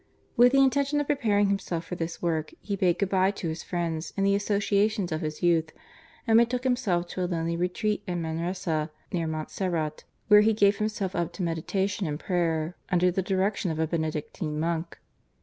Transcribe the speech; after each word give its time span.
With 0.35 0.53
the 0.53 0.63
intention 0.63 0.99
of 0.99 1.05
preparing 1.05 1.49
himself 1.49 1.85
for 1.85 1.93
this 1.93 2.23
work 2.23 2.55
he 2.59 2.75
bade 2.75 2.97
good 2.97 3.09
bye 3.09 3.29
to 3.37 3.49
his 3.49 3.61
friends 3.61 4.11
and 4.17 4.25
the 4.25 4.33
associations 4.33 5.11
of 5.11 5.21
his 5.21 5.43
youth, 5.43 5.71
and 6.25 6.39
betook 6.39 6.63
himself 6.63 7.05
to 7.09 7.23
a 7.23 7.27
lonely 7.27 7.55
retreat 7.55 8.01
at 8.07 8.15
Manresa 8.15 8.89
near 9.11 9.27
Montserrat, 9.27 10.03
where 10.27 10.41
he 10.41 10.53
gave 10.53 10.77
himself 10.79 11.15
up 11.15 11.31
to 11.33 11.43
meditation 11.43 12.07
and 12.07 12.19
prayer 12.19 12.75
under 12.89 13.11
the 13.11 13.21
direction 13.21 13.69
of 13.69 13.77
a 13.77 13.85
Benedictine 13.85 14.59
monk. 14.59 14.97